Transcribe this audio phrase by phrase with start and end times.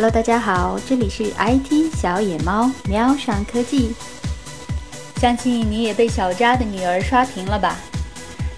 [0.00, 3.92] Hello，大家好，这里是 IT 小野猫喵上科技。
[5.16, 7.76] 相信你也被小扎的女儿刷屏了吧？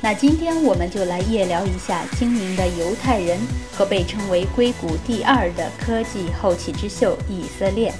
[0.02, 3.38] 那今天我们就来夜聊一下精明的犹太人
[3.74, 7.90] 和被称为硅谷第二的科技后起之秀以色列。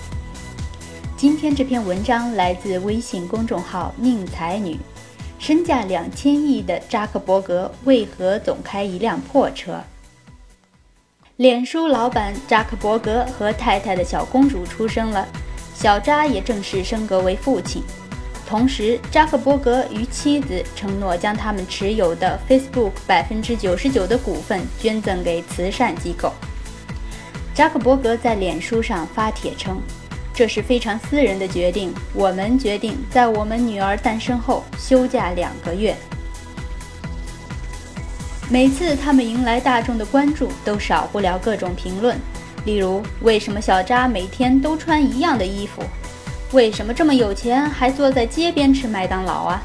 [1.17, 4.79] 今天这篇文章来自微信公众号宁才女。
[5.39, 9.83] 身价两千亿的扎克伯格为何总开一辆破车？
[11.41, 15.27] 脸书老板扎克伯格和太太的小公主出生了，
[15.75, 17.83] 小扎也正式升格为父亲。
[18.47, 26.31] 同时，扎克伯格与妻子承诺将他们持有的 Facebook 百分之九十九的股份捐赠给慈善机构。
[27.55, 29.81] 扎克伯格在脸书上发帖称
[30.37, 35.97] ：“这是非常私人的决定，我们决定在我们女儿诞生后休假两个月。”
[38.53, 42.19] 每次他们迎来大众的关注，都少不了各种评论，
[42.65, 45.85] 例如：为什么小扎每天都穿一样的衣服？
[46.51, 49.63] 为什么这么有钱还坐在街边吃麦当劳啊？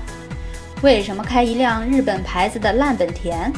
[0.83, 3.51] 为什么开一辆日本牌子的烂本田？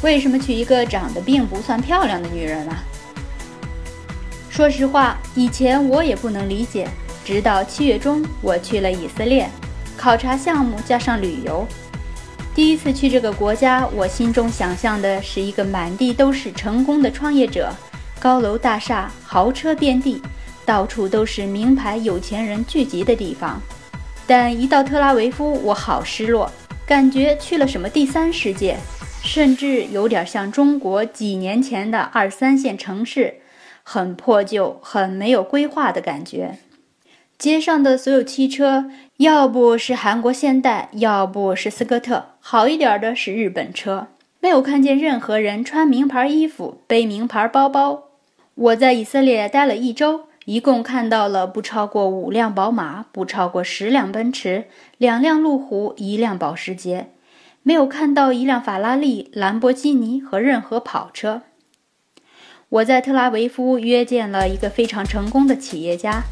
[0.00, 2.78] 为什么娶一个长得并不算漂亮的女人啊？
[4.48, 6.86] 说实话，以前我也不能理解，
[7.24, 9.50] 直到七月中我去了以色列，
[9.96, 11.66] 考察项目加上旅游。
[12.58, 17.72] 第一次去这个国家，我心中想象的是一个满地都是成功的创业者，
[18.18, 20.20] 高楼大厦、豪车遍地，
[20.66, 23.62] 到处都是名牌有钱人聚集的地方。
[24.26, 26.50] 但一到特拉维夫，我好失落，
[26.84, 28.76] 感觉去了什么第三世界，
[29.22, 33.36] 甚至有点像中国几年前的二三线城市，
[33.84, 36.58] 很破旧、很没有规划的感觉。
[37.38, 38.86] 街上的所有汽车，
[39.18, 44.08] 要不是韩国现代，要不是斯科特，好一点的是日本车。
[44.40, 48.08] 没有看见任何人穿名牌衣服、背名牌包包。
[48.56, 54.64] 我在以色列待了一周，一共看到了不超过五辆宝马，不超过十辆奔驰，
[54.96, 57.10] 两辆路虎，一辆保时捷，
[57.62, 61.42] 没有看到一辆法拉利、兰博基尼和任何跑车。
[62.68, 66.24] 我在特拉维夫约见了一个非常成功的企业家。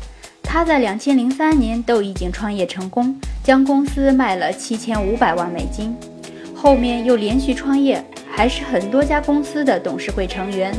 [0.57, 5.95] 他在两千零三年都已经创业成功，将公司卖了七千五百万美金，
[6.55, 8.03] 后面又连续创业，
[8.35, 10.75] 还是很多家公司的董事会成员。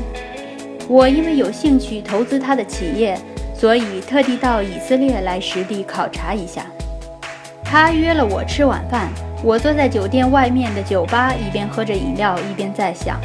[0.87, 3.15] 我因为有兴趣投资他的企业，
[3.53, 6.65] 所以特地到以色列来实地考察一下。
[7.63, 9.09] 他约了我吃晚饭，
[9.43, 13.21] 我坐在酒店外面的酒吧，一边喝着饮料，一边在想：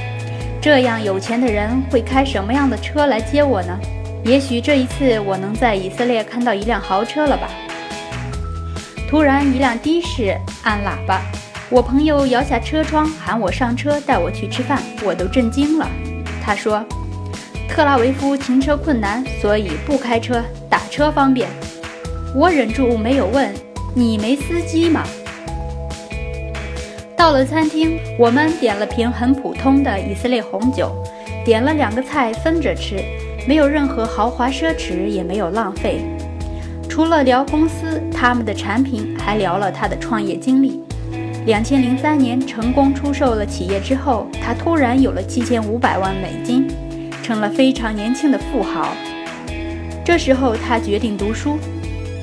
[0.60, 3.80] 这样有钱的人会开什么样的车来接我呢？
[4.24, 7.48] 也许这一次我能在以色列看到一辆豪车了吧？
[9.10, 11.20] 突然，一辆的士按喇叭，
[11.68, 15.90] 我朋友摇下车窗喊我上车，带我去吃饭，我都震惊了。
[16.40, 16.84] 他说
[17.68, 21.48] ：“特拉维夫停车困难，所以不开车，打车方便。”
[22.34, 23.52] 我忍住没有问
[23.92, 25.04] ：“你没司机吗？”
[27.16, 30.92] 到了餐厅，我们点了瓶很普通的以色列红酒，
[31.44, 33.04] 点了两个菜分着吃。
[33.46, 36.00] 没有任何豪华奢侈，也没有浪费。
[36.88, 40.80] 除了聊公司、他们的产品，还聊了他的创业经历。
[41.44, 46.68] 两千零三年成功出售了企业之后，他突然有了七千五百万美金，
[47.20, 48.94] 成了非常年轻的富豪。
[50.04, 51.58] 这时候他决定读书。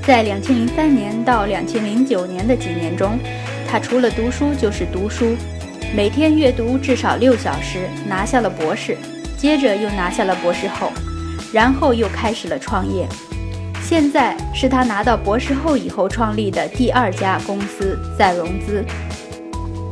[0.06, 3.20] 在两千零三年到两千零九年的几年中，
[3.68, 5.36] 他除了读书就是读书，
[5.94, 8.98] 每天阅读至少六小时，拿下了博士，
[9.38, 10.92] 接着又拿下了博士后。
[11.52, 13.08] 然后又开始了创业，
[13.82, 18.84] 现在是他拿到博士后以后创立的第二家公司在融资。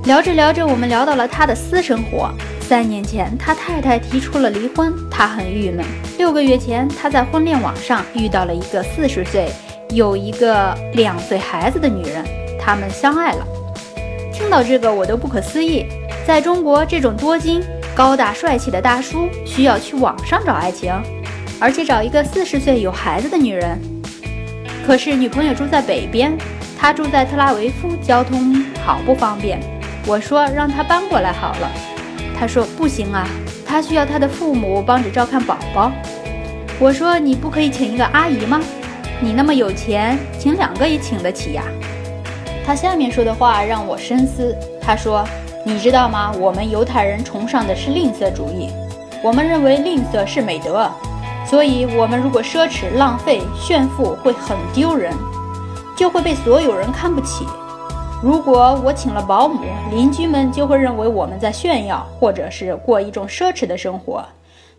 [0.06, 2.31] 聊着聊着，我们聊到了他的私生活。
[2.62, 5.85] 三年前，他太太提出了离婚，他很郁闷。
[6.17, 9.50] 六个月前，他在婚恋网上遇到了一个四十岁、
[9.90, 12.25] 有一个两岁孩子的女人，
[12.59, 13.46] 他们相爱了。
[14.34, 15.85] 听到这个，我都不可思议。
[16.25, 17.63] 在中国，这种多金、
[17.96, 20.93] 高大帅气的大叔需要去网上找爱情？
[21.59, 23.79] 而且找一个四十岁有孩子的女人，
[24.85, 26.37] 可是女朋友住在北边，
[26.77, 29.59] 她住在特拉维夫，交通好不方便。
[30.05, 31.71] 我说让她搬过来好了，
[32.39, 33.27] 她说不行啊，
[33.65, 35.91] 她需要她的父母帮着照看宝宝。
[36.79, 38.61] 我说你不可以请一个阿姨吗？
[39.19, 41.63] 你那么有钱，请两个也请得起呀。
[42.63, 44.55] 他下面说的话让我深思。
[44.79, 45.27] 他说，
[45.65, 46.31] 你知道吗？
[46.39, 48.69] 我们犹太人崇尚的是吝啬主义，
[49.23, 50.87] 我们认为吝啬是美德。
[51.49, 55.14] 所以，我们如果奢侈、浪费、炫富，会很丢人，
[55.96, 57.46] 就会被所有人看不起。
[58.22, 64.26] 如果我请了保姆，邻居们就会认为我们在炫耀，或者是过一种奢侈的生活。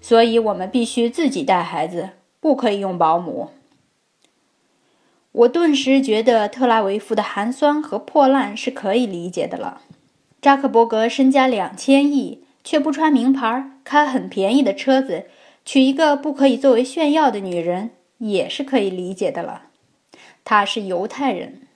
[0.01, 2.11] 所以，我们必须自己带孩子。
[2.41, 3.51] 不可以用保姆。
[5.33, 9.81] 我顿时觉得特拉维夫的寒酸和破烂是可以理解的了。
[10.41, 15.25] 扎克伯格身家两千亿，却不穿名牌，开很便宜的车子，
[15.69, 19.65] 娶一个不可以作为炫耀的女人，也是可以理解的了。
[20.43, 21.69] 他是犹太人。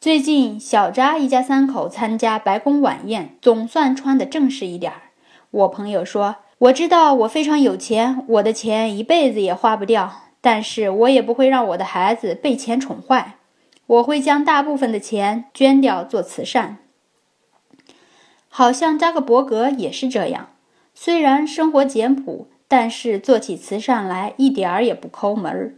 [0.00, 5.02] 最近，小扎一家三口参加白宫晚宴，总算穿得正式一点儿。
[5.50, 10.10] 我朋友说：“我知道我非常有钱，我的钱一辈子也花不掉。”
[10.40, 13.36] 但是我也不会让我的孩子被钱宠坏，
[13.86, 16.78] 我会将大部分的钱捐掉做慈善。
[18.48, 20.48] 好像扎克伯格也是这样，
[21.02, 25.72] 虽然生活简朴，但是做起慈善来一点儿也不抠门儿。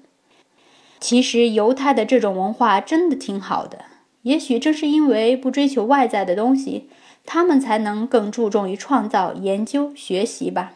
[0.98, 3.84] 其实犹太的这种文化真的挺好的，
[4.22, 6.88] 也许正是因为不追求外在的东西，
[7.24, 10.72] 他们才能更注重于创造、研究、学习吧。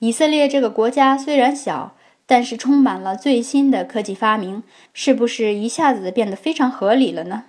[0.00, 4.62] 以色列这个国家虽然小，但是充满了最新的科技发明，
[4.92, 7.44] 是不是一下子变得非常合理了呢？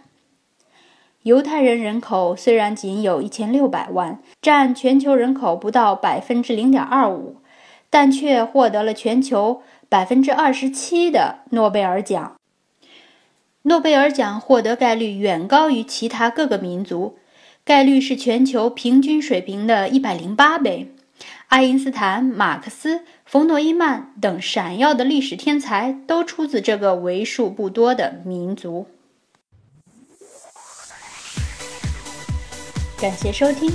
[1.24, 7.36] 犹太人人口虽然仅有一千六百万，占全球人口不到百分之零点二五，
[7.90, 12.36] 但却获得了全球百分之二十七的诺贝尔奖。
[13.64, 17.18] 诺贝尔奖获得概率远高于其他各个民族，
[17.66, 20.96] 概率是全球平均水平的一百零八倍。
[21.50, 28.86] 爱因斯坦、马克思、冯诺依曼等闪耀的历史天才都出自这个为数不多的民族。
[33.02, 33.72] 感谢收听，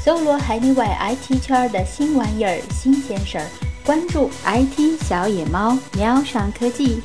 [0.00, 3.44] 搜罗海内外 IT 圈的新玩意儿、新鲜事儿，
[3.84, 7.02] 关注 IT 小野猫，喵上科技。